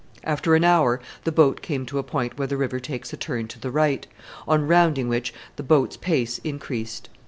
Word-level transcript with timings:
After 0.23 0.55
an 0.55 0.63
hour 0.63 0.99
the 1.25 1.31
boat 1.31 1.61
came 1.61 1.85
to 1.85 1.99
a 1.99 2.03
point 2.03 2.35
where 2.35 2.47
the 2.47 2.57
river 2.57 2.79
takes 2.79 3.13
a 3.13 3.17
turn 3.17 3.47
to 3.49 3.59
the 3.59 3.69
right, 3.69 4.07
on 4.47 4.67
rounding 4.67 5.07
which 5.09 5.31
the 5.57 5.61
boat's 5.61 5.95
pace 5.95 6.39
increased. 6.43 7.07